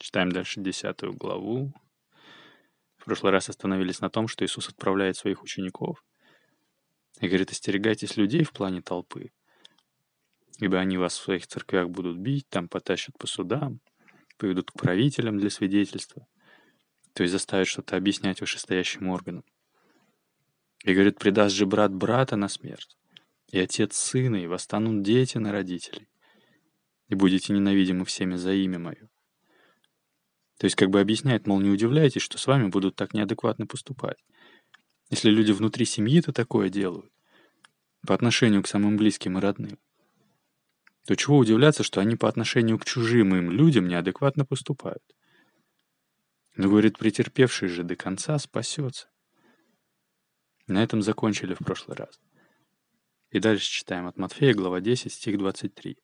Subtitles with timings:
[0.00, 1.74] Читаем дальше десятую главу.
[2.96, 6.02] В прошлый раз остановились на том, что Иисус отправляет своих учеников.
[7.20, 9.30] И говорит, остерегайтесь людей в плане толпы,
[10.58, 13.80] ибо они вас в своих церквях будут бить, там потащат по судам,
[14.38, 16.26] поведут к правителям для свидетельства,
[17.12, 19.44] то есть заставят что-то объяснять вышестоящим органам.
[20.82, 22.96] И говорит, предаст же брат брата на смерть,
[23.48, 26.08] и отец сына, и восстанут дети на родителей,
[27.08, 29.09] и будете ненавидимы всеми за имя мое.
[30.60, 34.18] То есть как бы объясняет, мол, не удивляйтесь, что с вами будут так неадекватно поступать.
[35.08, 37.10] Если люди внутри семьи-то такое делают,
[38.06, 39.78] по отношению к самым близким и родным,
[41.06, 45.02] то чего удивляться, что они по отношению к чужим им людям неадекватно поступают.
[46.56, 49.08] Но, говорит, претерпевший же до конца спасется.
[50.66, 52.20] На этом закончили в прошлый раз.
[53.30, 55.96] И дальше читаем от Матфея, глава 10, стих 23.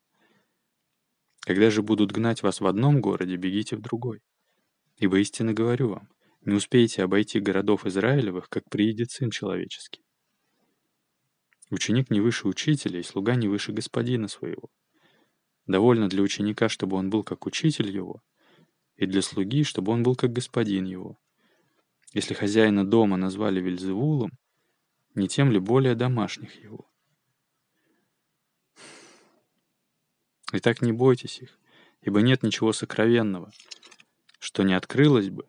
[1.41, 4.23] «Когда же будут гнать вас в одном городе, бегите в другой.
[4.97, 6.09] Ибо истинно говорю вам,
[6.43, 10.03] не успеете обойти городов Израилевых, как приедет Сын Человеческий.
[11.71, 14.71] Ученик не выше учителя, и слуга не выше господина своего.
[15.66, 18.23] Довольно для ученика, чтобы он был как учитель его,
[18.95, 21.19] и для слуги, чтобы он был как господин его.
[22.15, 24.31] Если хозяина дома назвали Вельзевулом,
[25.15, 26.88] не тем ли более домашних его?
[30.53, 31.59] Итак, не бойтесь их,
[32.03, 33.51] ибо нет ничего сокровенного,
[34.47, 35.45] что не открылось бы,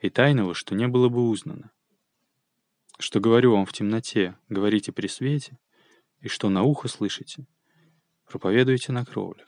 [0.00, 1.70] и тайного, что не было бы узнано.
[2.98, 5.60] Что говорю вам в темноте, говорите при свете,
[6.18, 7.46] и что на ухо слышите,
[8.26, 9.46] проповедуйте на кровлях.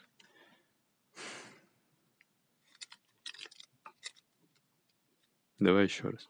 [5.58, 6.29] Давай еще раз.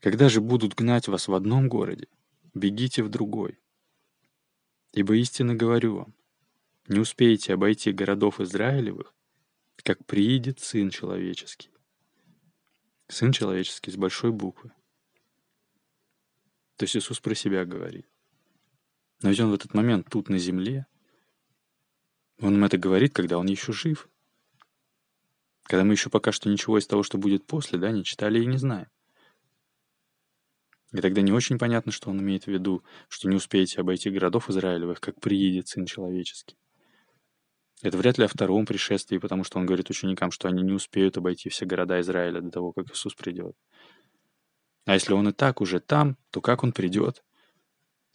[0.00, 2.08] Когда же будут гнать вас в одном городе,
[2.52, 3.58] бегите в другой.
[4.92, 6.14] Ибо истинно говорю вам,
[6.88, 9.14] не успеете обойти городов Израилевых,
[9.82, 11.70] как приидет Сын Человеческий.
[13.08, 14.72] Сын Человеческий с большой буквы.
[16.76, 18.08] То есть Иисус про себя говорит.
[19.22, 20.86] Но ведь Он в этот момент тут на земле.
[22.40, 24.08] Он им это говорит, когда Он еще жив.
[25.64, 28.46] Когда мы еще пока что ничего из того, что будет после, да, не читали и
[28.46, 28.88] не знаем.
[30.92, 34.48] И тогда не очень понятно, что он имеет в виду, что не успеете обойти городов
[34.48, 36.56] Израилевых, как приедет Сын Человеческий.
[37.84, 41.18] Это вряд ли о втором пришествии, потому что он говорит ученикам, что они не успеют
[41.18, 43.58] обойти все города Израиля до того, как Иисус придет.
[44.86, 47.22] А если он и так уже там, то как он придет?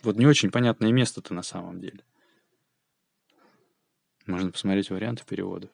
[0.01, 2.03] Вот не очень понятное место-то на самом деле.
[4.25, 5.69] Можно посмотреть варианты перевода.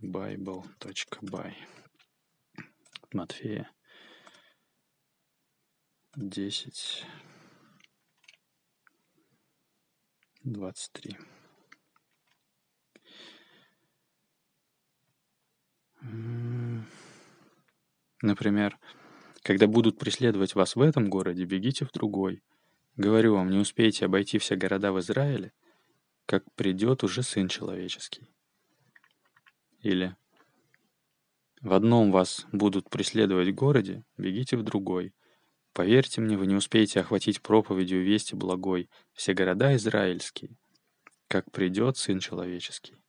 [0.00, 1.52] Bible.by
[3.12, 3.70] Матфея
[6.16, 7.04] 10
[10.44, 11.18] 23
[18.22, 18.78] Например,
[19.42, 22.42] когда будут преследовать вас в этом городе, бегите в другой.
[22.96, 25.52] Говорю вам, не успеете обойти все города в Израиле,
[26.26, 28.28] как придет уже Сын Человеческий.
[29.80, 30.14] Или
[31.60, 35.14] в одном вас будут преследовать городе, бегите в другой.
[35.72, 40.56] Поверьте мне, вы не успеете охватить проповедью вести благой все города израильские,
[41.28, 43.01] как придет Сын Человеческий.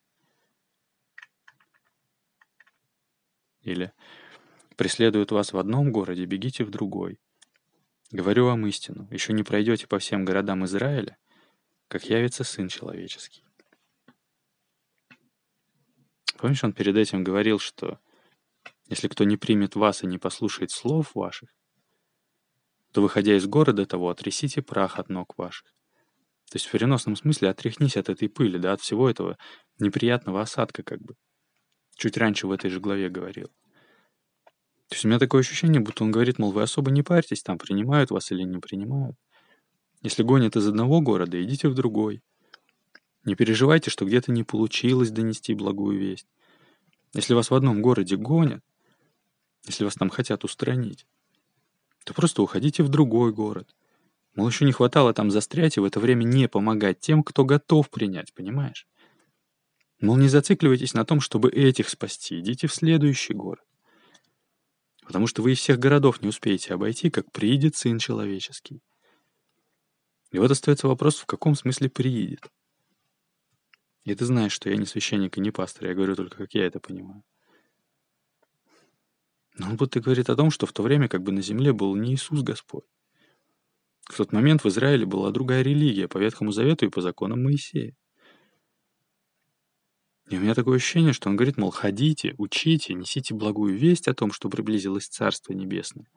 [3.63, 3.91] Или
[4.75, 7.19] преследуют вас в одном городе, бегите в другой.
[8.11, 11.17] Говорю вам истину, еще не пройдете по всем городам Израиля,
[11.87, 13.43] как явится Сын Человеческий.
[16.37, 17.99] Помнишь, он перед этим говорил, что
[18.89, 21.49] если кто не примет вас и не послушает слов ваших,
[22.91, 25.73] то, выходя из города того, отрясите прах от ног ваших.
[26.51, 29.37] То есть в переносном смысле отряхнись от этой пыли, да, от всего этого
[29.79, 31.15] неприятного осадка как бы.
[31.95, 33.47] Чуть раньше в этой же главе говорил.
[34.89, 37.57] То есть у меня такое ощущение, будто он говорит, мол, вы особо не парьтесь, там
[37.57, 39.17] принимают вас или не принимают.
[40.01, 42.21] Если гонят из одного города, идите в другой.
[43.23, 46.27] Не переживайте, что где-то не получилось донести благую весть.
[47.13, 48.63] Если вас в одном городе гонят,
[49.65, 51.07] если вас там хотят устранить,
[52.03, 53.73] то просто уходите в другой город.
[54.35, 57.89] Мол, еще не хватало там застрять и в это время не помогать тем, кто готов
[57.89, 58.87] принять, понимаешь?
[60.01, 63.61] Мол, не зацикливайтесь на том, чтобы этих спасти, идите в следующий город
[65.05, 68.81] потому что вы из всех городов не успеете обойти, как приедет Сын Человеческий.
[70.31, 72.49] И вот остается вопрос, в каком смысле приедет.
[74.03, 76.65] И ты знаешь, что я не священник и не пастор, я говорю только, как я
[76.65, 77.23] это понимаю.
[79.55, 81.95] Но он будто говорит о том, что в то время как бы на земле был
[81.95, 82.85] не Иисус Господь.
[84.09, 87.95] В тот момент в Израиле была другая религия по Ветхому Завету и по законам Моисея.
[90.33, 94.15] И у меня такое ощущение, что он говорит, мол, ходите, учите, несите благую весть о
[94.15, 96.07] том, что приблизилось Царство Небесное.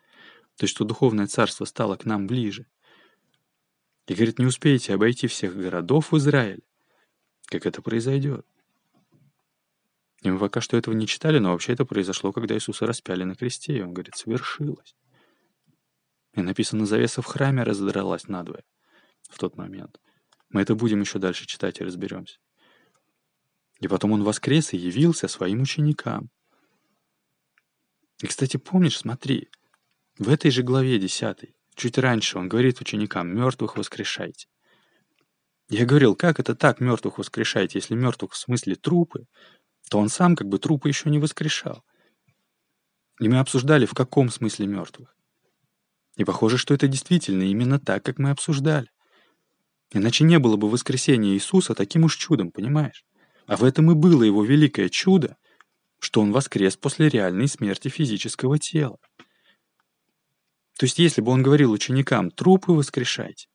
[0.56, 2.66] То есть, что духовное царство стало к нам ближе.
[4.06, 6.62] И говорит, не успеете обойти всех городов в Израиле,
[7.44, 8.46] как это произойдет.
[10.22, 13.34] И мы пока что этого не читали, но вообще это произошло, когда Иисуса распяли на
[13.34, 14.96] кресте, и он говорит, совершилось.
[16.32, 18.64] И написано, завеса в храме раздралась надвое
[19.28, 20.00] в тот момент.
[20.48, 22.38] Мы это будем еще дальше читать и разберемся.
[23.80, 26.30] И потом он воскрес и явился своим ученикам.
[28.22, 29.50] И, кстати, помнишь, смотри,
[30.18, 34.46] в этой же главе 10, чуть раньше, он говорит ученикам, мертвых воскрешайте.
[35.68, 39.26] Я говорил, как это так, мертвых воскрешайте, если мертвых в смысле трупы,
[39.90, 41.84] то он сам как бы трупы еще не воскрешал.
[43.20, 45.14] И мы обсуждали, в каком смысле мертвых.
[46.16, 48.88] И похоже, что это действительно именно так, как мы обсуждали.
[49.92, 53.04] Иначе не было бы воскресения Иисуса таким уж чудом, понимаешь?
[53.46, 55.36] А в этом и было его великое чудо,
[55.98, 58.98] что он воскрес после реальной смерти физического тела.
[60.78, 63.48] То есть если бы он говорил ученикам «трупы воскрешайте»,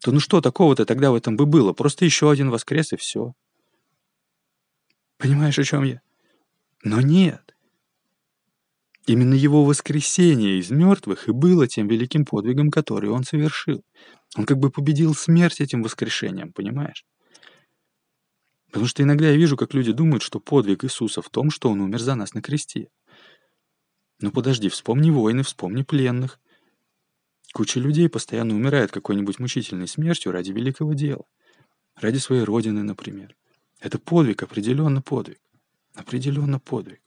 [0.00, 1.72] то ну что такого-то тогда в этом бы было?
[1.72, 3.32] Просто еще один воскрес и все.
[5.16, 6.02] Понимаешь, о чем я?
[6.82, 7.56] Но нет.
[9.06, 13.82] Именно его воскресение из мертвых и было тем великим подвигом, который он совершил.
[14.36, 17.04] Он как бы победил смерть этим воскрешением, понимаешь?
[18.74, 21.80] Потому что иногда я вижу, как люди думают, что подвиг Иисуса в том, что Он
[21.80, 22.90] умер за нас на кресте.
[24.18, 26.40] Ну подожди, вспомни войны, вспомни пленных.
[27.52, 31.24] Куча людей постоянно умирает какой-нибудь мучительной смертью ради великого дела.
[31.94, 33.36] Ради своей родины, например.
[33.78, 35.38] Это подвиг, определенно подвиг.
[35.94, 37.00] Определенно подвиг.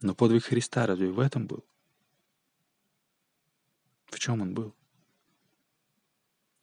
[0.00, 1.64] Но подвиг Христа разве в этом был?
[4.06, 4.74] В чем он был?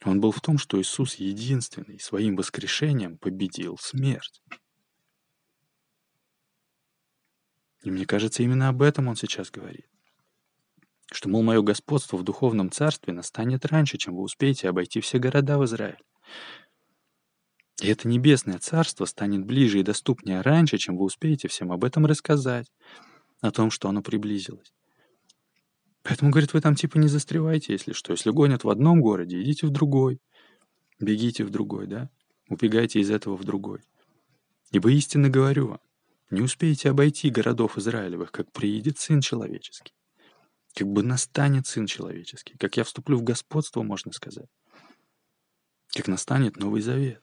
[0.06, 4.42] Он был в том, что Иисус единственный своим воскрешением победил смерть.
[7.84, 9.88] И мне кажется, именно об этом он сейчас говорит.
[11.12, 15.57] Что, мол, мое господство в духовном царстве настанет раньше, чем вы успеете обойти все города
[15.57, 16.00] в Израиле.
[17.81, 22.06] И это небесное царство станет ближе и доступнее раньше, чем вы успеете всем об этом
[22.06, 22.72] рассказать,
[23.42, 24.74] о том, что оно приблизилось.
[26.04, 28.13] Поэтому, говорит, вы там типа не застревайте, если что.
[28.13, 30.19] Если гонят в одном городе, идите в другой.
[31.00, 32.10] Бегите в другой, да?
[32.50, 33.81] Убегайте из этого в другой.
[34.72, 35.80] Ибо истинно говорю вам,
[36.30, 39.94] не успеете обойти городов Израилевых, как приедет Сын Человеческий.
[40.75, 42.56] Как бы настанет Сын Человеческий.
[42.57, 44.50] Как я вступлю в господство, можно сказать.
[45.94, 47.22] Как настанет Новый Завет.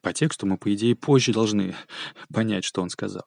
[0.00, 1.76] По тексту мы, по идее, позже должны
[2.32, 3.24] понять, что он сказал.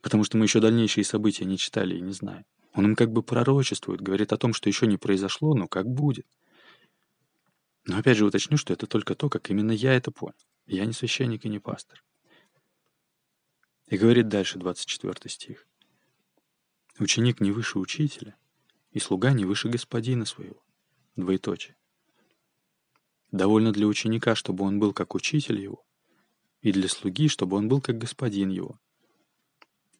[0.00, 2.44] Потому что мы еще дальнейшие события не читали и не знаем.
[2.72, 6.26] Он им как бы пророчествует, говорит о том, что еще не произошло, но как будет.
[7.84, 10.36] Но опять же уточню, что это только то, как именно я это понял.
[10.66, 12.04] Я не священник и не пастор.
[13.86, 15.66] И говорит дальше 24 стих.
[16.98, 18.36] Ученик не выше учителя,
[18.92, 20.62] и слуга не выше господина своего.
[21.16, 21.76] Двоеточие.
[23.32, 25.84] Довольно для ученика, чтобы он был как учитель его,
[26.60, 28.78] и для слуги, чтобы он был как господин его.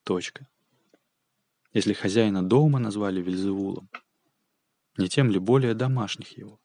[0.04, 0.48] Точка.
[1.72, 3.88] Если хозяина дома назвали Вильзевулом,
[4.96, 6.60] не тем ли более домашних его?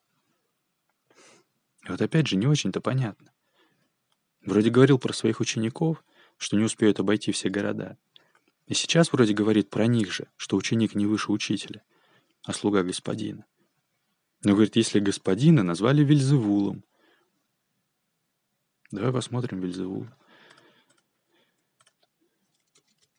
[1.86, 3.32] И вот опять же не очень-то понятно.
[4.42, 6.04] Вроде говорил про своих учеников,
[6.38, 7.98] что не успеют обойти все города.
[8.68, 11.84] И сейчас вроде говорит про них же, что ученик не выше учителя,
[12.44, 13.46] а слуга господина.
[14.44, 16.84] Но говорит, если господина назвали Вильзевулом.
[18.92, 20.08] Давай посмотрим Вильзевул.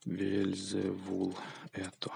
[0.07, 1.37] Вельзевул
[1.73, 2.13] это.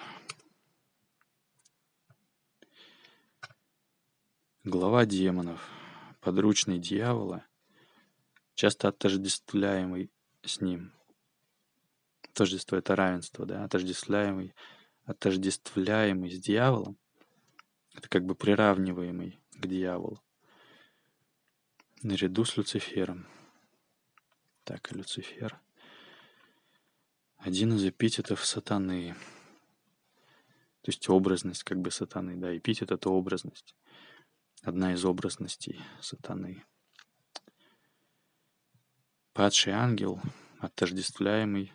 [4.63, 5.69] Глава демонов,
[6.21, 7.45] подручный дьявола,
[8.55, 10.09] часто отождествляемый
[10.45, 10.93] с ним.
[12.33, 14.55] Тождество— это равенство, да, отождествляемый,
[15.05, 16.97] отождествляемый с дьяволом,
[17.97, 20.23] это как бы приравниваемый к дьяволу,
[22.03, 23.27] наряду с Люцифером.
[24.63, 25.59] Так, Люцифер—
[27.43, 29.15] один из эпитетов сатаны.
[30.83, 33.75] То есть образность как бы сатаны, да, эпитет— это образность.
[34.63, 36.65] Одна из образностей сатаны.
[39.33, 40.21] Падший ангел,
[40.59, 41.73] отождествляемый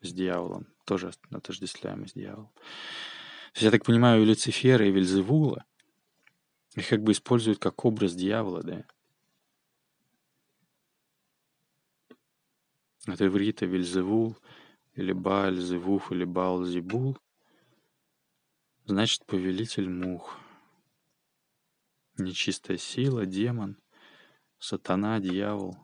[0.00, 2.50] с дьяволом, тоже отождествляемый с дьяволом.
[2.54, 5.64] То есть, я так понимаю, и Люцифера, и Вельзевула
[6.74, 8.84] их как бы используют как образ дьявола, да.
[13.06, 14.36] Это иврита Вельзевул—
[14.96, 17.18] или Бааль-Зевух, или Баал-Зибул,
[18.86, 20.38] значит повелитель мух.
[22.16, 23.76] Нечистая сила, демон,
[24.58, 25.76] сатана, дьявол.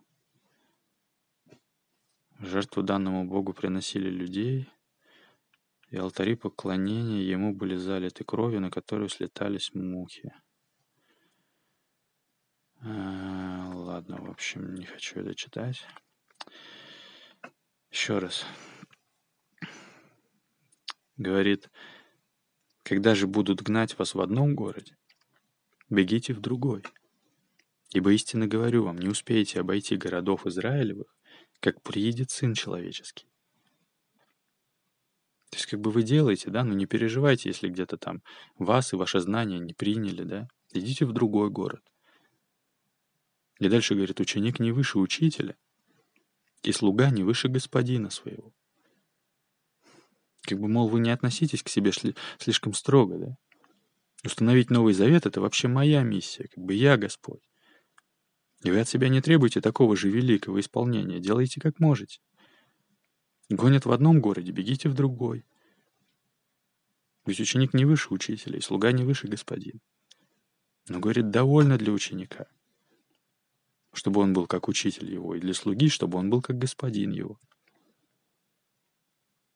[2.39, 4.71] жертву данному Богу приносили людей,
[5.91, 10.35] и алтари поклонения ему были залиты кровью, на которую слетались мухи.
[12.81, 15.87] А, ладно, в общем, не хочу это читать.
[17.91, 18.47] Еще раз.
[21.23, 21.71] Говорит,
[22.83, 24.97] когда же будут гнать вас в одном городе,
[25.89, 26.83] бегите в другой.
[27.93, 31.15] Ибо истинно говорю вам, не успеете обойти городов Израилевых,
[31.61, 33.27] как приедет Сын Человеческий.
[35.51, 38.23] То есть как бы вы делаете, да, но не переживайте, если где-то там
[38.59, 40.49] вас и ваше знание не приняли, да.
[40.73, 41.85] Идите в другой город.
[43.61, 45.55] И дальше говорит, ученик не выше учителя,
[46.65, 48.53] и слуга не выше господина своего.
[50.43, 51.93] Как бы, мол, вы не относитесь к себе
[52.39, 53.37] слишком строго, да?
[54.25, 57.43] Установить Новый Завет— это вообще моя миссия, как бы я Господь.
[58.63, 62.21] И вы от себя не требуете такого же великого исполнения, делайте как можете.
[63.49, 65.45] Гонят в одном городе, бегите в другой.
[67.27, 69.81] Ведь ученик не выше учителя, и слуга не выше господин.
[70.89, 72.47] Но, говорит, довольно для ученика,
[73.93, 77.41] чтобы он был как учитель его, и для слуги, чтобы он был как господин его.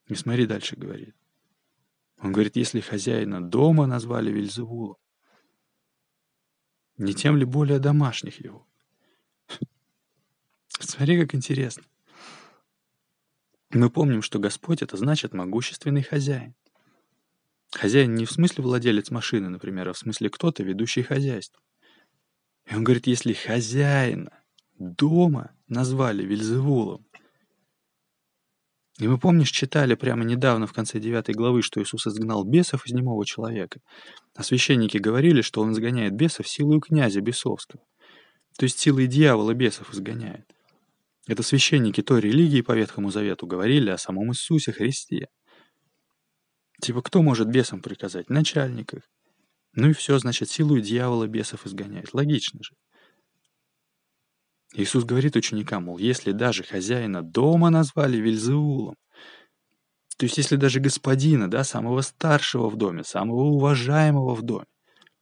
[0.09, 1.15] И смотри дальше, говорит.
[2.19, 4.97] Он говорит, если хозяина дома назвали Вильзевулом,
[6.97, 8.67] не тем ли более домашних его?
[10.69, 11.85] Смотри, как интересно.
[13.71, 16.55] Мы помним, что Господь— это значит могущественный хозяин.
[17.73, 21.61] Хозяин не в смысле владелец машины, например, а в смысле кто-то, ведущий хозяйство.
[22.65, 24.43] И он говорит, если хозяина
[24.79, 27.07] дома назвали Вильзевулом,
[28.99, 32.93] и мы, помнишь, читали прямо недавно в конце 9 главы, что Иисус изгнал бесов из
[32.93, 33.81] немого человека.
[34.35, 37.83] А священники говорили, что он изгоняет бесов силой князя бесовского.
[38.59, 40.47] То есть силой дьявола бесов изгоняет.
[41.27, 45.29] Это священники той религии по Ветхому Завету говорили о самом Иисусе Христе.
[46.81, 48.31] Типа, кто может бесам приказать?
[48.31, 49.03] Начальник их.
[49.75, 52.15] Ну и все, значит, силу дьявола бесов изгоняет.
[52.15, 52.73] Логично же.
[54.75, 58.97] Иисус говорит ученикам, мол, если даже хозяина дома назвали Вильзеулом,
[60.17, 64.67] то есть если даже господина, да, самого старшего в доме, самого уважаемого в доме,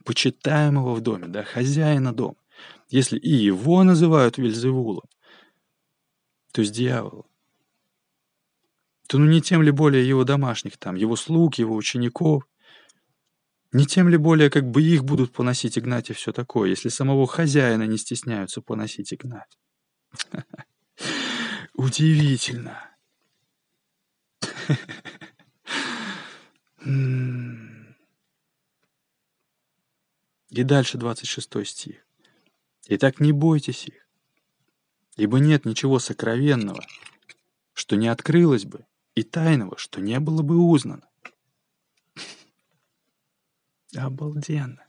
[0.05, 2.37] почитаемого в доме, да, хозяина дома,
[2.89, 5.05] если и его называют Вильзевулом,
[6.53, 7.27] то есть дьяволом,
[9.09, 12.45] то ну не тем ли более его домашних там, его слуг, его учеников,
[13.75, 16.89] не тем ли более как бы их будут поносить и гнать и все такое, если
[16.89, 19.59] самого хозяина не стесняются поносить и гнать.
[21.75, 22.89] Удивительно.
[30.51, 32.07] И дальше 26 стих.
[32.87, 34.07] Итак, не бойтесь их,
[35.17, 36.85] ибо нет ничего сокровенного,
[37.73, 41.09] что не открылось бы, и тайного, что не было бы узнано.
[43.97, 44.87] Обалденно.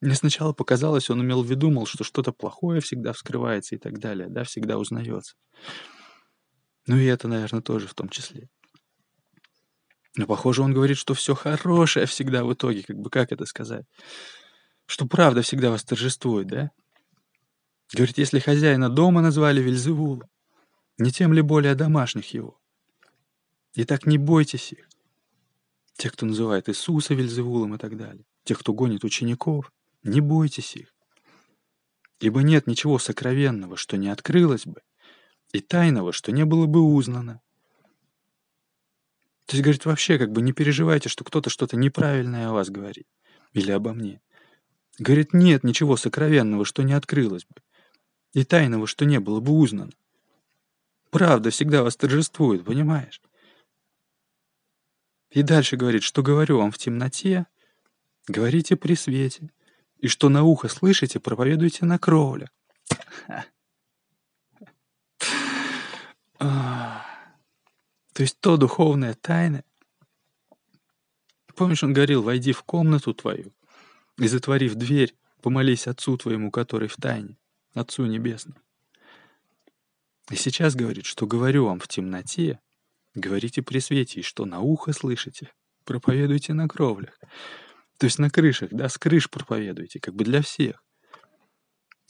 [0.00, 3.98] Мне сначала показалось, он имел в виду, мол, что что-то плохое всегда вскрывается и так
[3.98, 5.34] далее, да, всегда узнается.
[6.86, 8.48] Ну и это, наверное, тоже в том числе.
[10.16, 13.84] Но, похоже, он говорит, что все хорошее всегда в итоге, как бы, как это сказать?
[14.86, 16.70] Что правда всегда восторжествует, да?
[17.94, 20.28] Говорит, если хозяина дома назвали Вельзевулом,
[20.98, 22.58] не тем ли более домашних его?
[23.74, 24.87] И так не бойтесь их.
[25.98, 28.24] Тех, кто называет Иисуса Вельзевулом и так далее.
[28.44, 29.72] Тех, кто гонит учеников.
[30.04, 30.94] Не бойтесь их.
[32.20, 34.80] Ибо нет ничего сокровенного, что не открылось бы,
[35.52, 37.40] и тайного, что не было бы узнано.
[39.46, 43.08] То есть, говорит, вообще как бы не переживайте, что кто-то что-то неправильное о вас говорит.
[43.52, 44.20] Или обо мне.
[45.00, 47.60] Говорит, нет ничего сокровенного, что не открылось бы.
[48.34, 49.92] И тайного, что не было бы узнано.
[51.10, 53.20] Правда всегда вас торжествует, понимаешь?
[55.30, 57.46] И дальше говорит, что говорю вам в темноте,
[58.26, 59.50] говорите при свете,
[59.98, 62.50] и что на ухо слышите, проповедуйте на кровлях.
[66.38, 69.64] То есть то духовное тайна.
[71.54, 73.52] Помнишь, он говорил, войди в комнату твою
[74.16, 77.36] и, затворив дверь, помолись Отцу твоему, который в тайне,
[77.74, 78.60] Отцу Небесному.
[80.30, 82.60] И сейчас говорит, что говорю вам в темноте,
[83.20, 85.50] говорите при свете, что на ухо слышите,
[85.84, 87.18] проповедуйте на кровлях.
[87.98, 90.82] То есть на крышах, да, с крыш проповедуйте, как бы для всех.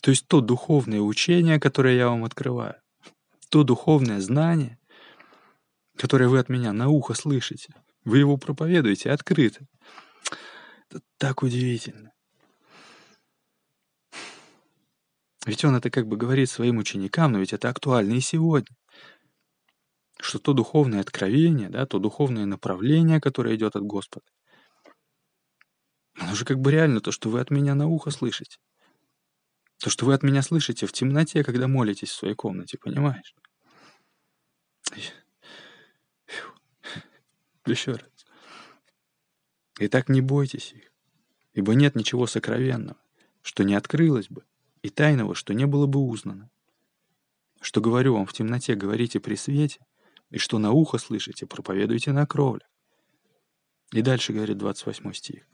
[0.01, 2.77] То есть то духовное учение, которое я вам открываю,
[3.51, 4.79] то духовное знание,
[5.97, 7.75] которое вы от меня на ухо слышите,
[8.05, 9.67] вы его проповедуете открыто.
[10.91, 12.13] Это так удивительно.
[15.47, 18.77] Ведь он это как бы говорит своим ученикам, но ведь это актуально и сегодня.
[20.21, 24.27] Что то духовное откровение, да, то духовное направление, которое идет от Господа,
[26.15, 28.59] оно же как бы реально то, что вы от меня на ухо слышите.
[29.79, 33.35] То, что вы от меня слышите в темноте, когда молитесь в своей комнате, понимаешь?
[37.67, 38.11] Еще раз.
[39.79, 40.91] Итак, не бойтесь их,
[41.53, 42.99] ибо нет ничего сокровенного,
[43.43, 44.45] что не открылось бы,
[44.83, 46.51] и тайного, что не было бы узнано.
[47.61, 49.87] Что говорю вам в темноте, говорите при свете,
[50.31, 52.67] и что на ухо слышите, проповедуйте на кровле.
[53.93, 55.47] И дальше говорит 28 стих.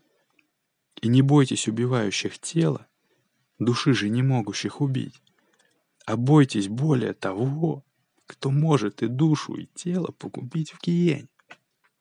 [1.00, 2.86] «И не бойтесь убивающих тело,
[3.58, 5.22] души же не могущих убить,
[6.06, 7.84] а бойтесь более того,
[8.26, 11.28] кто может и душу, и тело погубить в гиене.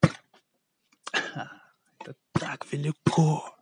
[1.12, 3.54] Это так велико.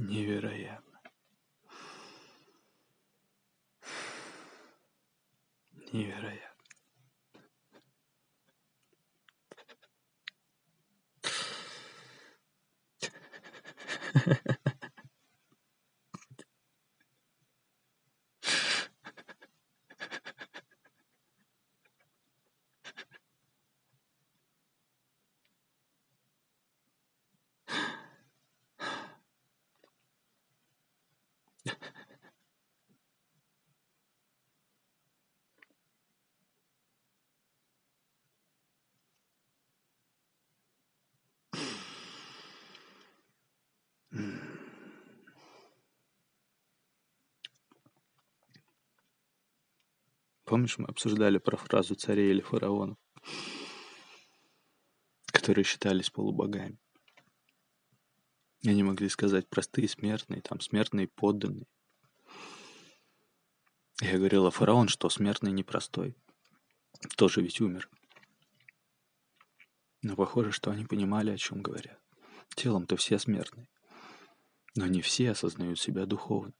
[0.00, 1.00] Невероятно.
[5.92, 6.47] Невероятно.
[50.48, 52.96] Помнишь, мы обсуждали про фразу царей или фараонов,
[55.26, 56.78] которые считались полубогами?
[58.64, 61.66] Они могли сказать простые смертные, там смертные подданные.
[64.00, 66.16] Я говорил, а фараон что, смертный непростой?
[67.18, 67.90] Тоже ведь умер.
[70.00, 72.00] Но похоже, что они понимали, о чем говорят.
[72.54, 73.68] Телом-то все смертные.
[74.74, 76.54] Но не все осознают себя духовно.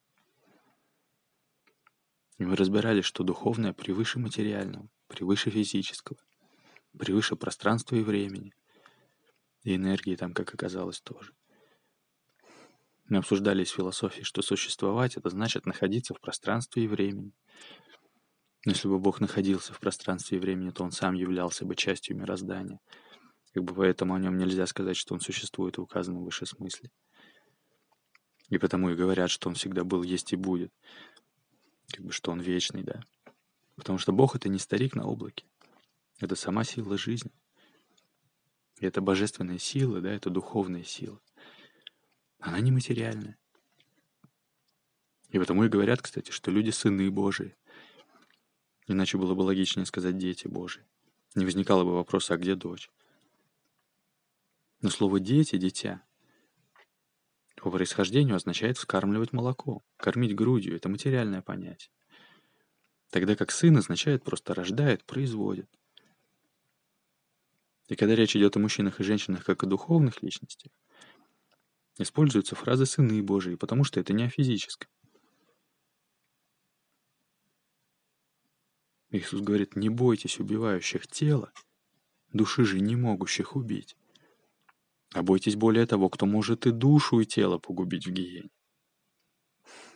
[2.39, 6.19] Мы разбирали, что духовное превыше материального, превыше физического,
[6.97, 8.55] превыше пространства и времени.
[9.65, 11.33] И энергии там, как оказалось, тоже.
[13.09, 17.33] Мы обсуждали из философии, что существовать— это значит находиться в пространстве и времени.
[18.65, 22.17] Но если бы Бог находился в пространстве и времени, то Он сам являлся бы частью
[22.17, 22.79] мироздания.
[23.53, 26.91] Как бы поэтому о нем нельзя сказать, что он существует в указанном выше смысле.
[28.51, 30.71] И потому и говорят, что он всегда был, есть и будет
[31.93, 33.03] как бы что он вечный, да.
[33.77, 35.45] Потому что Бог— это не старик на облаке.
[36.21, 37.33] Это сама сила жизни.
[38.81, 41.21] И это божественная сила, да, это духовная сила.
[42.39, 43.37] Она нематериальная.
[45.31, 47.57] И потому и говорят, кстати, что люди сыны Божии.
[48.87, 50.85] Иначе было бы логичнее сказать «дети Божии».
[51.35, 52.91] Не возникало бы вопроса, а где дочь?
[54.81, 56.03] Но слово «дети», «дитя»
[57.61, 61.91] по происхождению означает вскармливать молоко, кормить грудью– это материальное понятие.
[63.11, 65.69] Тогда как сын означает просто рождает, производит.
[67.89, 70.73] И когда речь идет о мужчинах и женщинах как о духовных личностях,
[71.97, 74.91] используются фразы «сыны Божии», потому что это не о физическом.
[79.11, 81.51] Иисус говорит, не бойтесь убивающих тело,
[82.33, 83.97] души же не могущих убить.
[85.15, 88.51] А бойтесь более того, кто может и душу, и тело погубить в гиене.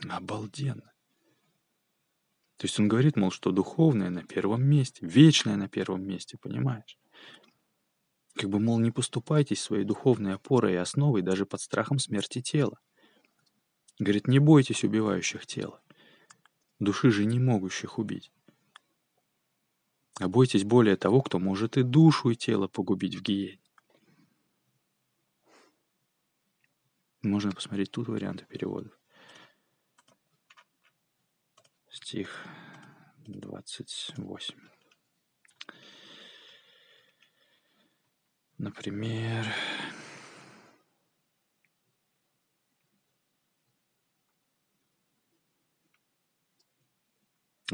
[0.09, 0.93] Обалденно.
[2.57, 6.99] То есть он говорит, мол, что духовное на первом месте, вечное на первом месте, понимаешь?
[8.35, 12.79] Как бы, мол, не поступайтесь своей духовной опорой и основой даже под страхом смерти тела.
[13.99, 15.83] Говорит, не бойтесь убивающих тело,
[16.79, 18.33] души же не могущих убить.
[20.21, 23.62] А бойтесь более того, кто может и душу, и тело погубить в гиене.
[27.23, 28.99] Можно посмотреть тут варианты переводов.
[31.91, 32.45] Стих
[33.27, 34.59] 28.
[38.59, 39.47] Например,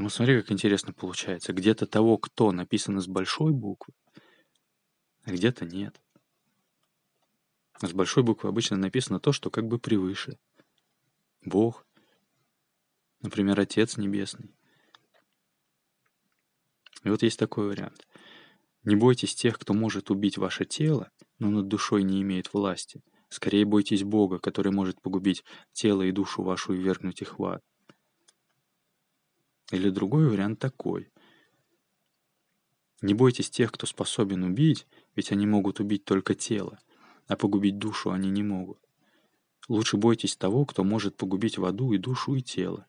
[0.01, 1.53] Ну, смотри, как интересно получается.
[1.53, 3.95] Где-то того, кто написано с большой буквы,
[5.25, 6.01] а где-то нет.
[7.81, 10.39] С большой буквы обычно написано то, что как бы превыше.
[11.43, 11.87] Бог,
[13.21, 14.55] например, Отец Небесный.
[17.05, 18.09] И вот есть такой вариант.
[18.83, 23.03] Не бойтесь тех, кто может убить ваше тело, но над душой не имеет власти.
[23.29, 27.63] Скорее бойтесь Бога, который может погубить тело и душу вашу и вергнуть их в ад.
[29.71, 31.13] Или другой вариант такой.
[33.03, 36.81] Не бойтесь тех, кто способен убить, ведь они могут убить только тело,
[37.29, 38.81] а погубить душу они не могут.
[39.69, 42.87] Лучше бойтесь того, кто может погубить в аду и душу, и тело.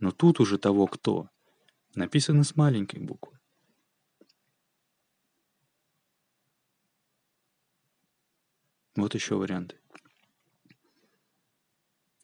[0.00, 1.30] Но тут уже того, кто,
[1.94, 3.38] написано с маленькой буквы.
[8.96, 9.78] Вот еще варианты.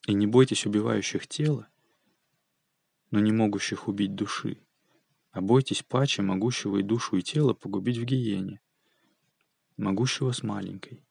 [0.09, 1.69] И не бойтесь убивающих тело,
[3.11, 4.61] но не могущих убить души,
[5.31, 8.61] а бойтесь паче, могущего и душу, и тело погубить в гиене,
[9.77, 11.06] могущего с маленькой.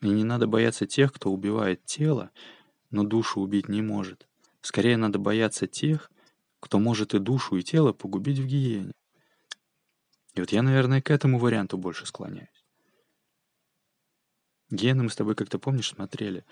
[0.00, 2.30] И не надо бояться тех, кто убивает тело,
[2.90, 4.28] но душу убить не может.
[4.60, 6.10] Скорее надо бояться тех,
[6.60, 8.92] кто может и душу, и тело погубить в гиене.
[10.34, 12.64] И вот я, наверное, к этому варианту больше склоняюсь.
[14.70, 16.44] Гены мы с тобой как-то, помнишь, смотрели,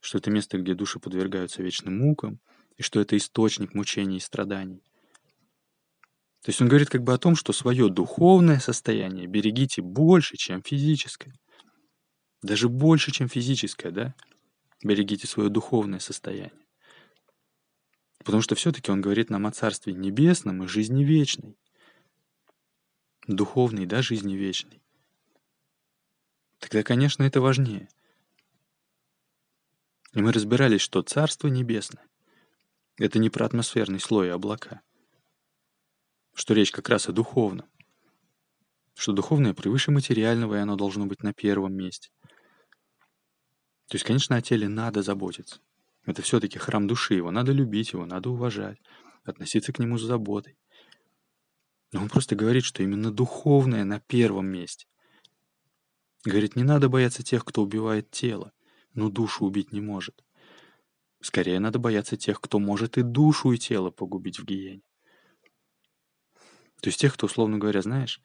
[0.00, 2.40] что это место, где души подвергаются вечным мукам,
[2.76, 4.82] и что это источник мучений и страданий.
[6.42, 10.62] То есть он говорит как бы о том, что свое духовное состояние берегите больше, чем
[10.62, 11.34] физическое.
[12.42, 14.14] Даже больше, чем физическое, да?
[14.82, 16.52] Берегите свое духовное состояние.
[18.18, 21.56] Потому что все-таки он говорит нам о Царстве Небесном и жизни вечной
[23.26, 24.82] духовной, да, жизни вечной,
[26.58, 27.88] тогда, конечно, это важнее.
[30.12, 32.04] И мы разбирались, что Царство Небесное—
[32.98, 34.80] это не про атмосферный слой и облака,
[36.34, 37.68] что речь как раз о духовном,
[38.94, 42.10] что духовное превыше материального, и оно должно быть на первом месте.
[43.90, 45.58] То есть, конечно, о теле надо заботиться.
[46.06, 48.78] Это все-таки храм души, его надо любить, его надо уважать,
[49.24, 50.56] относиться к нему с заботой.
[51.90, 54.86] Но он просто говорит, что именно духовное на первом месте.
[56.24, 58.52] Говорит, не надо бояться тех, кто убивает тело,
[58.94, 60.24] но душу убить не может.
[61.20, 64.82] Скорее надо бояться тех, кто может и душу, и тело погубить в гиене.
[66.80, 68.22] То есть тех, кто, условно говоря, знаешь,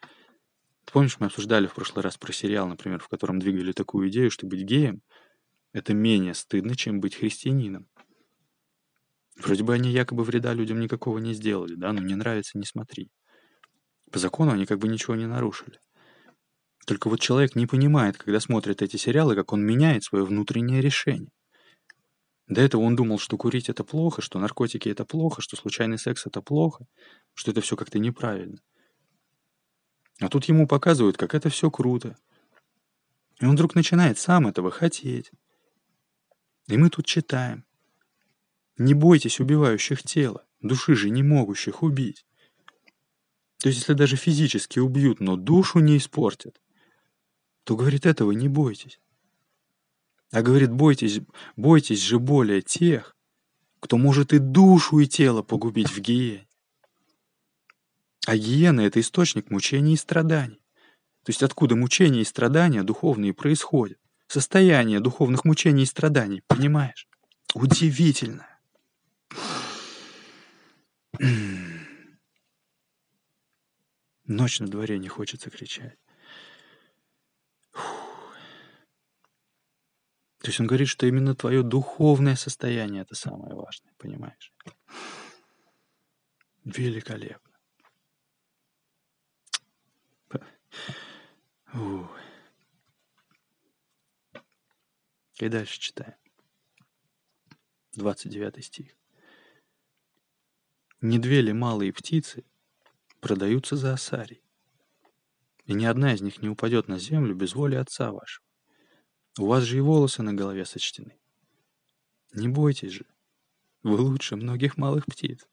[0.85, 4.29] ты помнишь, мы обсуждали в прошлый раз про сериал, например, в котором двигали такую идею,
[4.29, 5.01] что быть геем—
[5.75, 7.89] это менее стыдно, чем быть христианином.
[9.35, 13.11] Вроде бы они якобы вреда людям никакого не сделали, да, но не нравится— не смотри.
[14.09, 15.81] По закону они как бы ничего не нарушили.
[16.87, 21.31] Только вот человек не понимает, когда смотрит эти сериалы, как он меняет свое внутреннее решение.
[22.47, 26.25] До этого он думал, что курить это плохо, что наркотики это плохо, что случайный секс
[26.25, 26.85] это плохо,
[27.33, 28.59] что это все как-то неправильно.
[30.21, 32.15] А тут ему показывают, как это все круто.
[33.41, 35.31] И он вдруг начинает сам этого хотеть.
[36.67, 37.63] И мы тут читаем.
[38.77, 42.25] Не бойтесь убивающих тело, души же не могущих убить.
[43.59, 46.61] То есть, если даже физически убьют, но душу не испортят,
[47.63, 48.99] то, говорит, этого не бойтесь.
[50.31, 51.21] А говорит, бойтесь,
[51.55, 53.15] бойтесь же более тех,
[53.79, 56.47] кто может и душу, и тело погубить в гиене.
[58.27, 60.61] А гиена— это источник мучений и страданий.
[61.23, 63.99] То есть откуда мучения и страдания духовные происходят?
[64.27, 67.07] Состояние духовных мучений и страданий, понимаешь?
[67.53, 68.47] Удивительно.
[74.25, 75.97] Ночь на дворе не хочется кричать.
[77.71, 78.35] Фух.
[80.39, 84.53] То есть он говорит, что именно твое духовное состояние это самое важное, понимаешь?
[86.63, 87.51] Великолепно.
[91.73, 92.24] Ух.
[95.39, 96.15] И дальше читаем.
[97.93, 98.95] 29 стих.
[101.01, 102.45] Не две ли малые птицы
[103.19, 104.41] продаются за осарий.
[105.65, 108.45] И ни одна из них не упадет на землю без воли отца вашего.
[109.37, 111.17] У вас же и волосы на голове сочтены.
[112.33, 113.05] Не бойтесь же,
[113.83, 115.47] вы лучше многих малых птиц.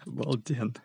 [0.00, 0.82] Обалденно.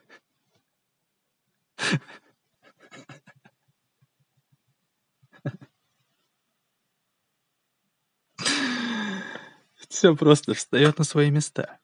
[9.89, 11.79] Все просто встает на свои места.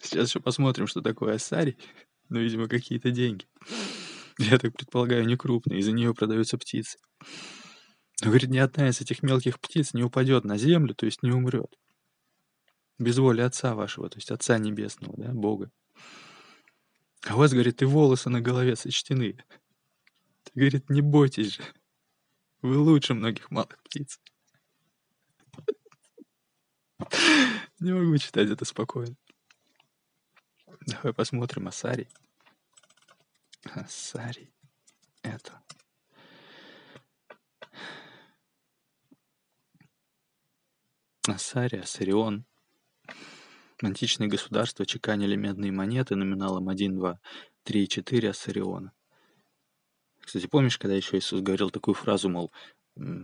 [0.00, 1.78] Сейчас еще посмотрим, что такое асарий.
[2.28, 3.46] Ну, видимо, какие-то деньги.
[4.38, 5.80] Я так предполагаю, не крупные.
[5.80, 6.98] Из-за нее продаются птицы.
[8.22, 11.30] Но, говорит, ни одна из этих мелких птиц не упадет на землю, то есть не
[11.30, 11.78] умрет.
[12.98, 15.70] Без воли Отца вашего, то есть Отца Небесного, да, Бога.
[17.26, 19.42] А у вас, говорит, и волосы на голове сочтены.
[20.54, 21.62] Говорит, не бойтесь же.
[22.62, 24.20] Вы лучше многих малых птиц.
[27.80, 29.16] Не могу читать это спокойно.
[30.86, 32.08] Давай посмотрим Асарий.
[33.64, 34.52] Асарий.
[35.22, 35.62] Это.
[41.26, 42.44] Асарий, Ассарион.
[43.82, 47.18] Античные государства чеканили медные монеты номиналом 1, 2,
[47.64, 48.92] 3 и 4 Ассариона.
[50.20, 52.52] Кстати, помнишь, когда еще Иисус говорил такую фразу, мол,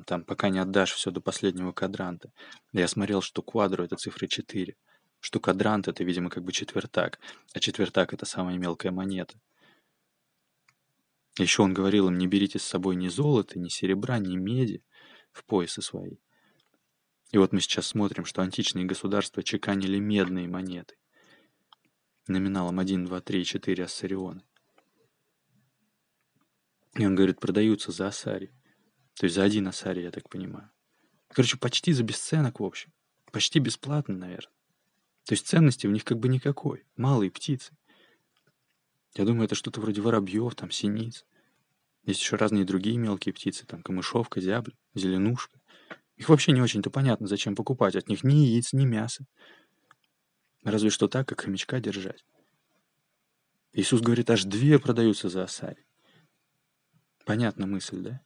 [0.06, 2.32] там, пока не отдашь все до последнего квадранта.
[2.72, 4.76] Я смотрел, что квадру— это цифра 4,
[5.20, 7.20] что квадрант— это, видимо, как бы четвертак,
[7.54, 9.38] а четвертак— это самая мелкая монета.
[11.38, 14.82] Еще он говорил им, не берите с собой ни золота, ни серебра, ни меди
[15.32, 16.16] в поясы свои.
[17.30, 20.96] И вот мы сейчас смотрим, что античные государства чеканили медные монеты
[22.26, 24.42] номиналом 1, 2, 3 4 ассарионы.
[26.94, 28.50] И он говорит, продаются за асари.
[29.20, 30.70] То есть за один асари, я так понимаю.
[31.28, 32.90] Короче, почти за бесценок, в общем.
[33.30, 34.54] Почти бесплатно, наверное.
[35.26, 36.86] То есть ценности в них как бы никакой.
[36.96, 37.76] Малые птицы.
[39.14, 41.26] Я думаю, это что-то вроде воробьев, там, синиц.
[42.04, 45.60] Есть еще разные другие мелкие птицы, там, камышовка, зябля, зеленушка.
[46.16, 47.96] Их вообще не очень-то понятно, зачем покупать.
[47.96, 49.26] От них ни яиц, ни мяса.
[50.64, 52.24] Разве что так, как хомячка держать.
[53.74, 55.84] Иисус говорит, аж две продаются за осарь.
[57.26, 58.22] Понятна мысль, да?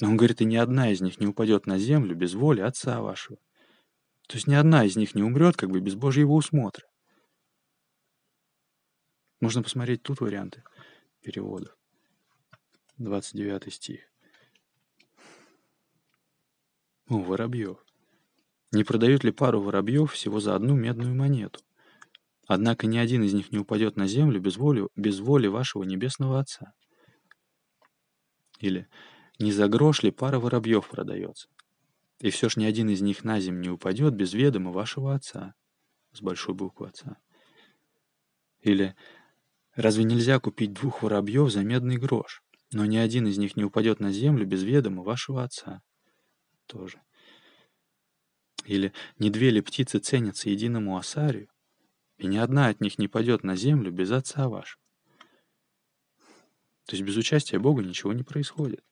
[0.00, 3.00] Но он говорит, и ни одна из них не упадет на землю без воли Отца
[3.00, 3.38] вашего.
[4.26, 6.86] То есть ни одна из них не умрет как бы без Божьего усмотра.
[9.40, 10.62] Можно посмотреть тут варианты
[11.20, 11.76] переводов.
[12.98, 14.00] 29 стих.
[17.08, 17.84] О, воробьев.
[18.72, 21.60] Не продают ли пару воробьев всего за одну медную монету?
[22.46, 26.38] Однако ни один из них не упадет на землю без воли, без воли вашего небесного
[26.38, 26.72] Отца.
[28.60, 28.88] Или
[29.40, 31.48] не за грош ли пара воробьев продается?
[32.18, 35.54] И все ж ни один из них на землю не упадет без ведома вашего Отца.
[36.12, 37.16] С большой буквы Отца.
[38.60, 38.94] Или
[39.74, 42.42] разве нельзя купить двух воробьев за медный грош?
[42.72, 45.82] Но ни один из них не упадет на землю без ведома вашего Отца
[46.66, 47.00] тоже.
[48.64, 51.48] Или не две ли птицы ценятся единому осарию,
[52.18, 54.82] и ни одна от них не падет на землю без Отца вашего.
[56.84, 58.84] То есть без участия Бога ничего не происходит.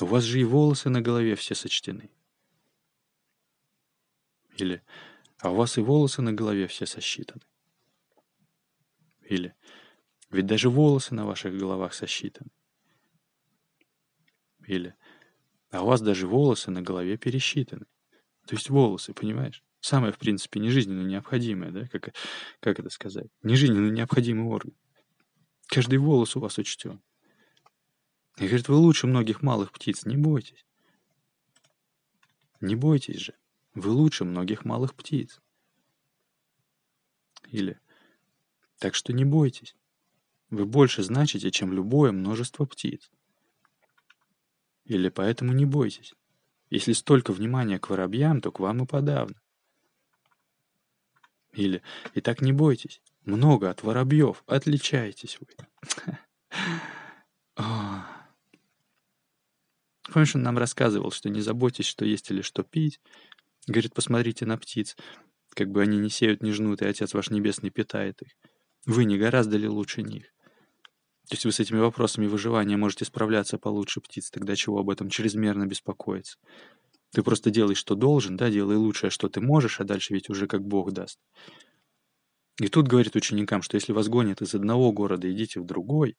[0.00, 2.10] У вас же и волосы на голове все сочтены.
[4.56, 4.82] Или
[5.40, 7.42] а у вас и волосы на голове все сосчитаны.
[9.22, 9.54] Или
[10.30, 12.50] ведь даже волосы на ваших головах сосчитаны.
[14.66, 14.94] Или
[15.70, 17.86] а у вас даже волосы на голове пересчитаны.
[18.46, 19.64] То есть волосы, понимаешь?
[19.80, 21.88] Самое, в принципе, нежизненно необходимое, да?
[21.88, 22.14] Как,
[22.60, 23.26] как это сказать?
[23.42, 24.74] Нежизненно необходимый орган.
[25.66, 27.02] Каждый волос у вас учтен.
[28.38, 30.64] И говорит, вы лучше многих малых птиц, не бойтесь.
[32.60, 33.34] Не бойтесь же,
[33.74, 35.40] вы лучше многих малых птиц.
[37.48, 37.80] Или,
[38.78, 39.76] так что не бойтесь,
[40.50, 43.10] вы больше значите, чем любое множество птиц.
[44.84, 46.14] Или поэтому не бойтесь.
[46.70, 49.36] Если столько внимания к воробьям, то к вам и подавно.
[51.52, 51.82] Или
[52.14, 55.48] «И так не бойтесь, много от воробьев, отличаетесь вы».
[60.12, 63.00] Помнишь, он нам рассказывал, что не заботьтесь, что есть или что пить.
[63.66, 64.96] Говорит, посмотрите на птиц,
[65.54, 68.28] как бы они не сеют, не жнут, и Отец ваш Небесный питает их.
[68.84, 70.24] Вы не гораздо ли лучше них?
[71.28, 75.08] То есть вы с этими вопросами выживания можете справляться получше птиц, тогда чего об этом
[75.08, 76.36] чрезмерно беспокоиться?
[77.12, 80.46] Ты просто делай, что должен, да, делай лучшее, что ты можешь, а дальше ведь уже
[80.46, 81.18] как Бог даст.
[82.60, 86.16] И тут говорит ученикам, что если вас гонят из одного города, идите в другой,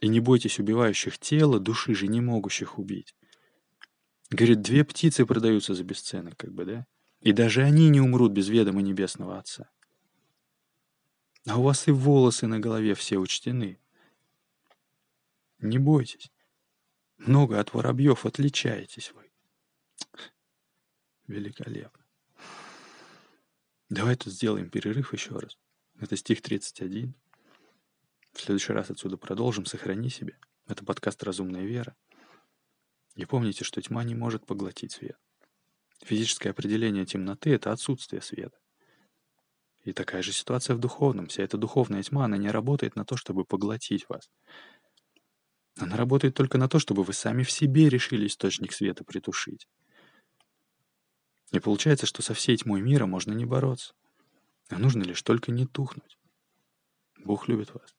[0.00, 3.14] и не бойтесь убивающих тело, души же не могущих убить.
[4.30, 6.86] Говорит, две птицы продаются за бесценок, как бы, да?
[7.20, 9.70] И даже они не умрут без ведома Небесного Отца.
[11.46, 13.80] А у вас и волосы на голове все учтены.
[15.58, 16.30] Не бойтесь.
[17.16, 19.30] Много от воробьев отличаетесь вы.
[21.26, 22.04] Великолепно.
[23.88, 25.58] Давай тут сделаем перерыв еще раз.
[25.98, 27.14] Это стих 31.
[28.38, 29.66] В следующий раз отсюда продолжим.
[29.66, 30.38] Сохрани себе.
[30.68, 31.96] Это подкаст «Разумная вера».
[33.16, 35.18] И помните, что тьма не может поглотить свет.
[36.04, 38.56] Физическое определение темноты— это отсутствие света.
[39.82, 41.26] И такая же ситуация в духовном.
[41.26, 44.30] Вся эта духовная тьма, она не работает на то, чтобы поглотить вас.
[45.76, 49.66] Она работает только на то, чтобы вы сами в себе решили источник света притушить.
[51.50, 53.94] И получается, что со всей тьмой мира можно не бороться,
[54.68, 56.16] а нужно лишь только не тухнуть.
[57.24, 57.97] Бог любит вас.